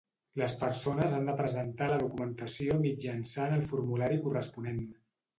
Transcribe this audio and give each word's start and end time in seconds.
Les 0.41 0.53
persones 0.59 1.11
han 1.17 1.27
de 1.29 1.33
presentar 1.41 1.89
la 1.91 1.99
documentació 2.03 2.77
mitjançant 2.85 3.53
el 3.57 3.61
formulari 3.73 4.17
corresponent. 4.25 4.81